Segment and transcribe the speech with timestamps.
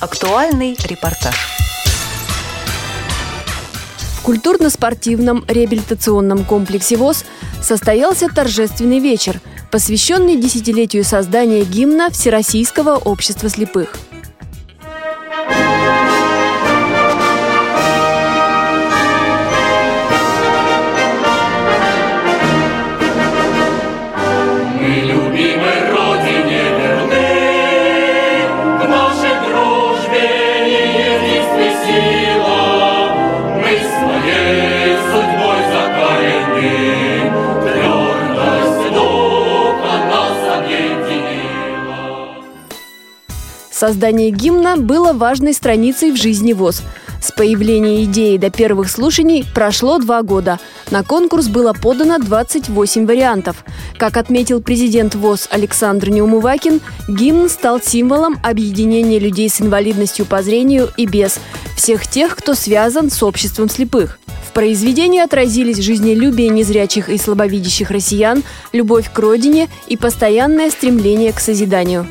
[0.00, 1.34] Актуальный репортаж.
[4.18, 7.24] В культурно-спортивном реабилитационном комплексе ВОЗ
[7.60, 9.40] состоялся торжественный вечер,
[9.72, 13.96] посвященный десятилетию создания гимна Всероссийского общества слепых–
[43.78, 46.82] Создание гимна было важной страницей в жизни ВОЗ.
[47.22, 50.58] С появления идеи до первых слушаний прошло два года.
[50.90, 53.64] На конкурс было подано 28 вариантов.
[53.96, 60.88] Как отметил президент ВОЗ Александр Неумывакин, гимн стал символом объединения людей с инвалидностью по зрению
[60.96, 61.38] и без,
[61.76, 64.18] всех тех, кто связан с обществом слепых.
[64.48, 71.38] В произведении отразились жизнелюбие незрячих и слабовидящих россиян, любовь к родине и постоянное стремление к
[71.38, 72.08] созиданию.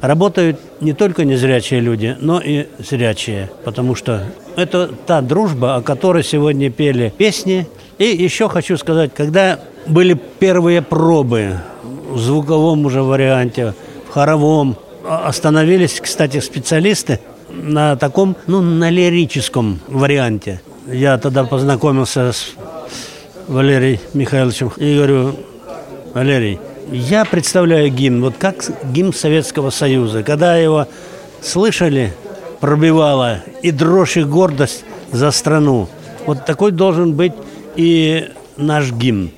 [0.00, 4.24] Работают не только незрячие люди, но и зрячие, потому что
[4.56, 7.66] это та дружба, о которой сегодня пели песни.
[7.98, 11.54] И еще хочу сказать, когда были первые пробы
[12.10, 13.74] в звуковом уже варианте,
[14.08, 14.76] в хоровом,
[15.08, 20.60] остановились, кстати, специалисты на таком, ну, на лирическом варианте.
[20.86, 22.54] Я тогда познакомился с
[23.48, 25.36] Валерием Михайловичем и говорю,
[26.14, 26.58] Валерий,
[26.90, 30.22] я представляю гимн, вот как гимн Советского Союза.
[30.22, 30.86] Когда его
[31.42, 32.12] слышали,
[32.60, 35.88] пробивала и дрожь, и гордость за страну.
[36.26, 37.32] Вот такой должен быть
[37.76, 39.30] и наш гимн.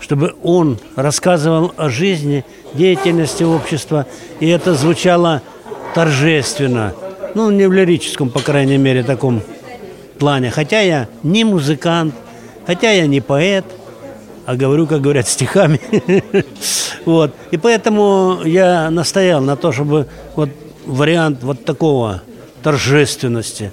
[0.00, 4.06] Чтобы он рассказывал о жизни, деятельности общества,
[4.40, 5.40] и это звучало
[5.94, 6.92] торжественно.
[7.34, 9.40] Ну, не в лирическом, по крайней мере, таком
[10.18, 10.50] плане.
[10.50, 12.14] Хотя я не музыкант,
[12.66, 13.64] хотя я не поэт–
[14.46, 15.80] а говорю, как говорят, стихами.
[17.04, 17.34] вот.
[17.50, 20.06] И поэтому я настоял на то, чтобы
[20.36, 20.50] вот
[20.86, 22.22] вариант вот такого
[22.62, 23.72] торжественности,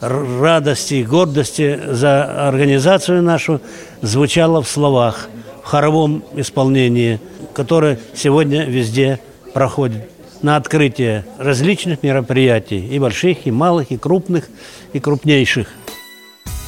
[0.00, 3.60] радости и гордости за организацию нашу
[4.00, 5.28] звучало в словах,
[5.62, 7.20] в хоровом исполнении,
[7.54, 9.20] которое сегодня везде
[9.52, 10.08] проходит
[10.40, 14.48] на открытие различных мероприятий, и больших, и малых, и крупных,
[14.92, 15.68] и крупнейших–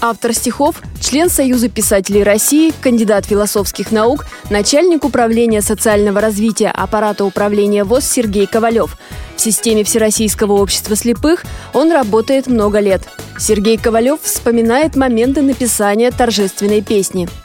[0.07, 7.85] Автор стихов, член Союза писателей России, кандидат философских наук, начальник управления социального развития аппарата управления
[7.85, 8.99] ВОЗ Сергей Ковалев.
[9.35, 13.01] В системе Всероссийского общества слепых он работает много лет.
[13.39, 17.27] Сергей Ковалев вспоминает моменты написания торжественной песни–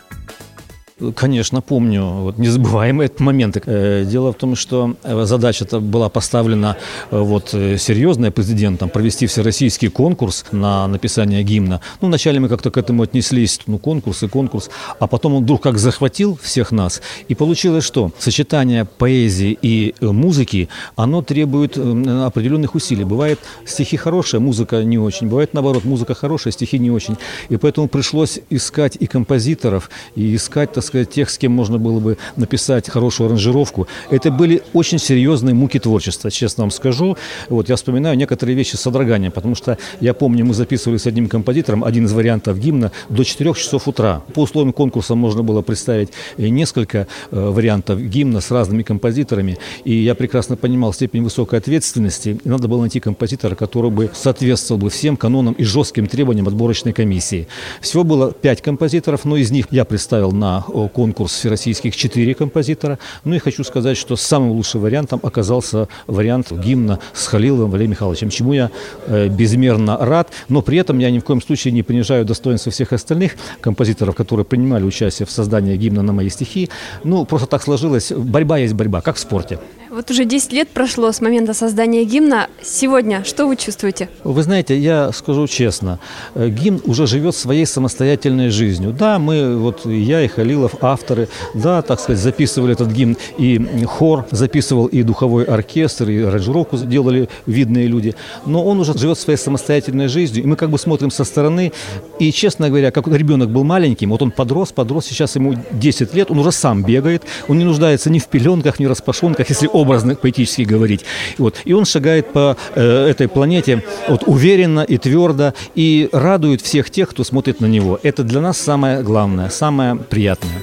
[1.16, 2.04] Конечно, помню.
[2.04, 3.58] Вот незабываемый этот момент.
[3.66, 6.76] Э, дело в том, что э, задача -то была поставлена
[7.12, 11.80] э, вот серьезная президентом провести всероссийский конкурс на написание гимна.
[12.02, 15.64] Ну, вначале мы как-то к этому отнеслись, ну, конкурс и конкурс, а потом он вдруг
[15.64, 17.02] как захватил всех нас.
[17.30, 18.12] И получилось что?
[18.20, 23.06] Сочетание поэзии и музыки, оно требует определенных усилий.
[23.06, 25.28] Бывает стихи хорошие, музыка не очень.
[25.28, 27.18] Бывает наоборот, музыка хорошая, стихи не очень.
[27.50, 32.00] И поэтому пришлось искать и композиторов, и искать, так сказать, тех, с кем можно было
[32.00, 33.88] бы написать хорошую аранжировку.
[34.10, 37.16] Это были очень серьезные муки творчества, честно вам скажу.
[37.48, 41.30] Вот я вспоминаю некоторые вещи с содроганием, потому что я помню, мы записывали с одним
[41.30, 44.22] композитором один из вариантов гимна до 4 часов утра.
[44.34, 50.16] По условиям конкурса можно было представить несколько э, вариантов гимна с разными композиторами, и я
[50.16, 55.16] прекрасно понимал степень высокой ответственности, и надо было найти композитора, который бы соответствовал бы всем
[55.18, 57.48] канонам и жестким требованиям отборочной комиссии.
[57.82, 63.00] Всего было пять композиторов, но из них я представил на конкурс всероссийских четыре композитора.
[63.24, 68.30] Ну и хочу сказать, что самым лучшим вариантом оказался вариант гимна с Халиловым Валерием Михайловичем,
[68.30, 68.72] чему я
[69.08, 70.30] э, безмерно рад.
[70.48, 74.46] Но при этом я ни в коем случае не принижаю достоинства всех остальных композиторов, которые
[74.46, 76.70] принимали участие в создании гимна на мои стихи.
[77.04, 78.12] Ну, просто так сложилось.
[78.12, 79.60] Борьба есть борьба, как в спорте.
[79.92, 82.48] Вот уже 10 лет прошло с момента создания гимна.
[82.62, 84.08] Сегодня что вы чувствуете?
[84.24, 86.00] Вы знаете, я скажу честно,
[86.36, 88.92] э, гимн уже живет своей самостоятельной жизнью.
[88.92, 94.28] Да, мы, вот я и Халилов, авторы, да, так сказать, записывали этот гимн, и хор
[94.30, 98.14] записывал, и духовой оркестр, и аранжировку делали видные люди.
[98.46, 101.72] Но он уже живет своей самостоятельной жизнью, и мы как бы смотрим со стороны,
[102.20, 106.30] и, честно говоря, как ребенок был маленьким, вот он подрос, подрос, сейчас ему 10 лет,
[106.30, 110.16] он уже сам бегает, он не нуждается ни в пеленках, ни в распашонках, если образно
[110.16, 111.06] поэтически говорить.
[111.38, 111.56] Вот.
[111.66, 117.10] И он шагает по э, этой планете вот, уверенно и твердо и радует всех тех,
[117.10, 118.00] кто смотрит на него.
[118.04, 120.62] Это для нас самое главное, самое приятное.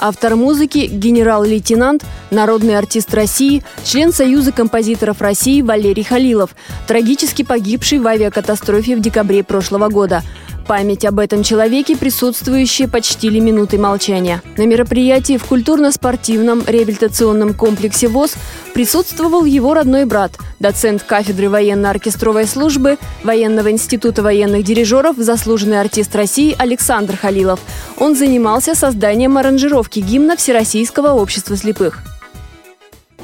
[0.00, 6.54] Автор музыки– генерал-лейтенант, народный артист России, член Союза композиторов России Валерий Халилов,
[6.86, 10.22] трагически погибший в авиакатастрофе в декабре прошлого года–
[10.68, 14.42] Память об этом человеке присутствующие почтили минуты молчания.
[14.58, 18.34] На мероприятии в культурно-спортивном реабилитационном комплексе ВОЗ
[18.74, 26.54] присутствовал его родной брат, доцент кафедры военно-оркестровой службы Военного института военных дирижеров, заслуженный артист России
[26.58, 27.60] Александр Халилов.
[27.96, 32.02] Он занимался созданием аранжировки гимна Всероссийского общества слепых.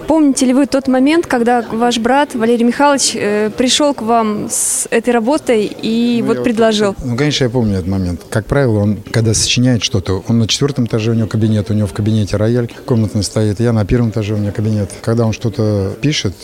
[0.07, 4.87] Помните ли вы тот момент, когда ваш брат Валерий Михайлович э, пришел к вам с
[4.91, 6.95] этой работой и ну, вот предложил?
[7.03, 8.21] Ну, конечно, я помню этот момент.
[8.29, 11.87] Как правило, он, когда сочиняет что-то, он на четвертом этаже у него кабинет, у него
[11.87, 14.91] в кабинете рояль комнатный стоит, я на первом этаже у меня кабинет.
[15.03, 16.35] Когда он что-то пишет,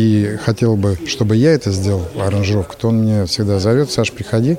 [0.00, 4.56] и хотел бы, чтобы я это сделал, аранжировку, то он мне всегда зовет, Саш, приходи,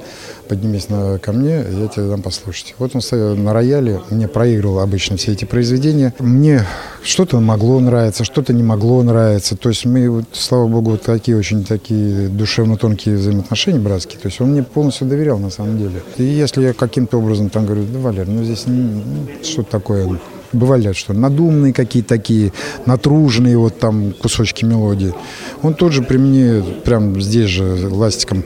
[0.48, 2.76] поднимись на, ко мне, я тебе дам послушать.
[2.78, 6.14] Вот он стоял на рояле, мне проигрывал обычно все эти произведения.
[6.20, 6.66] Мне
[7.04, 9.56] что-то могло нравиться, что-то не могло нравиться.
[9.56, 14.20] То есть мы, вот, слава богу, вот такие очень такие душевно тонкие взаимоотношения братские.
[14.20, 16.04] То есть он мне полностью доверял на самом деле.
[16.18, 19.02] И если я каким-то образом там говорю, да, Валер, ну здесь ну,
[19.42, 20.20] что-то такое
[20.54, 22.52] бывали, что надуманные какие-то такие,
[22.86, 25.14] натруженные вот там кусочки мелодии.
[25.62, 28.44] Он тут же при мне, прям здесь же ластиком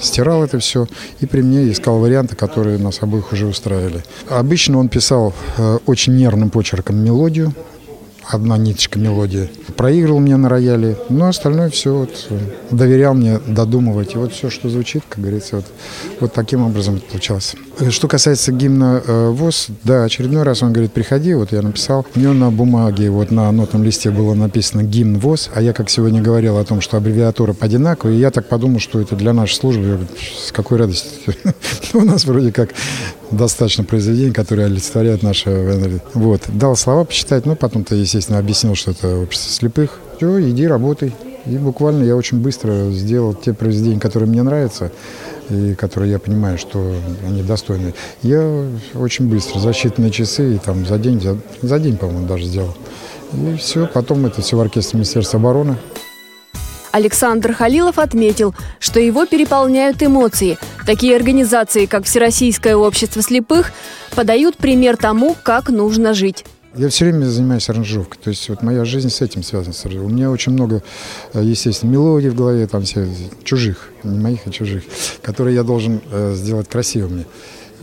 [0.00, 0.86] стирал это все
[1.20, 4.02] и при мне искал варианты, которые нас обоих уже устраивали.
[4.28, 7.54] Обычно он писал э, очень нервным почерком мелодию,
[8.28, 9.50] одна ниточка мелодии.
[9.76, 12.28] Проигрывал мне на рояле, но остальное все вот
[12.70, 14.14] доверял мне додумывать.
[14.14, 15.66] И вот все, что звучит, как говорится, вот,
[16.20, 17.54] вот таким образом это получалось.
[17.90, 22.06] Что касается гимна э, ВОЗ, да, очередной раз он говорит, приходи, вот я написал.
[22.14, 25.88] У него на бумаге, вот на нотном листе было написано гимн ВОЗ, а я, как
[25.88, 29.54] сегодня говорил о том, что аббревиатура одинаковая, и я так подумал, что это для нашей
[29.54, 30.06] службы,
[30.46, 31.34] с какой радостью.
[31.94, 32.70] У нас вроде как
[33.30, 36.00] достаточно произведений, которые олицетворяют наше...
[36.14, 36.42] Вот.
[36.48, 39.98] Дал слова почитать, ну, потом-то, естественно, объяснил, что это общество слепых.
[40.18, 41.14] Все, иди, работай.
[41.46, 44.92] И буквально я очень быстро сделал те произведения, которые мне нравятся
[45.52, 46.94] и которые я понимаю, что
[47.26, 47.94] они достойны.
[48.22, 52.44] Я очень быстро, за считанные часы, и там за день, за, за день, по-моему, даже
[52.44, 52.74] сделал.
[53.32, 55.76] И все, потом это все в оркестре Министерства обороны.
[56.92, 60.58] Александр Халилов отметил, что его переполняют эмоции.
[60.84, 63.72] Такие организации, как Всероссийское общество слепых,
[64.14, 66.44] подают пример тому, как нужно жить.
[66.74, 69.74] Я все время занимаюсь аранжировкой, то есть вот моя жизнь с этим связана.
[70.02, 70.82] У меня очень много,
[71.34, 73.06] э, естественно, мелодий в голове, там все
[73.44, 74.84] чужих, не моих, а чужих,
[75.20, 77.26] которые я должен э, сделать красивыми.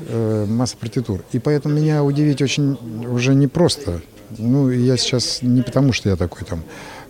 [0.07, 1.23] Э, масса партитур.
[1.33, 2.77] И поэтому меня удивить очень
[3.07, 4.01] уже непросто.
[4.37, 6.63] Ну, я сейчас не потому, что я такой там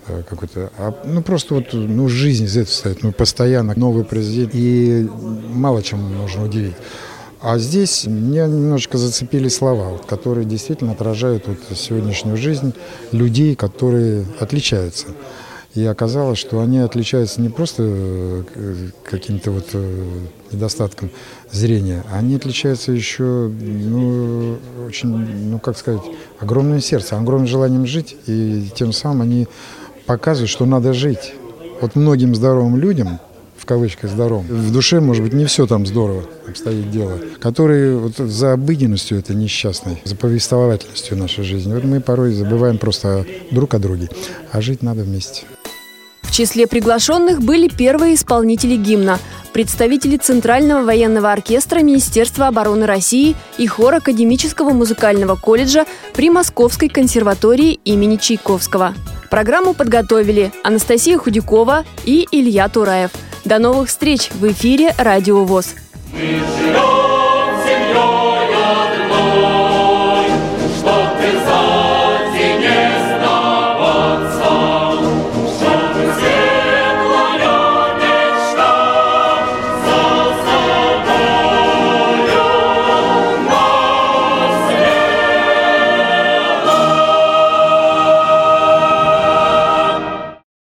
[0.10, 4.56] Э, какой-то, а, ну просто вот, ну жизнь из этого стоит, ну постоянно новый президент
[4.56, 5.08] и
[5.54, 6.74] мало чем можно удивить.
[7.42, 12.74] А здесь меня немножечко зацепили слова, которые действительно отражают вот сегодняшнюю жизнь
[13.14, 15.08] людей, которые отличаются.
[15.74, 18.44] И оказалось, что они отличаются не просто э,
[19.04, 20.06] каким-то вот э,
[20.52, 21.12] недостатком
[21.52, 26.02] зрения, они отличаются еще, ну, очень, ну, как сказать,
[26.40, 29.48] огромным сердцем, огромным желанием жить, и тем самым они
[30.08, 31.36] показывает, что надо жить.
[31.82, 33.20] Вот многим здоровым людям,
[33.60, 38.18] в кавычках здоровым, в душе, может быть, не все там здорово обстоит дело, которые вот
[38.18, 41.74] за обыденностью это несчастной, за повествовательностью нашей жизни.
[41.74, 44.10] Вот мы порой забываем просто друг о друге,
[44.52, 45.44] а жить надо вместе.
[46.22, 49.18] В числе приглашенных были первые исполнители гимна,
[49.52, 57.80] представители Центрального военного оркестра Министерства обороны России и хор Академического музыкального колледжа при Московской консерватории
[57.84, 58.94] имени Чайковского.
[59.32, 63.12] Программу подготовили Анастасия Худякова и Илья Тураев.
[63.46, 65.76] До новых встреч в эфире «Радио ВОЗ».
[66.14, 66.42] Мы